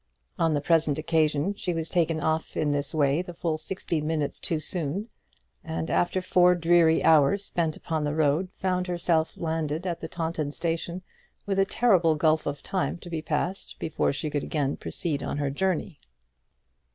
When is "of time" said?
12.47-12.97